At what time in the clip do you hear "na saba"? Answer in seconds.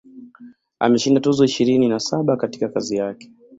1.89-2.37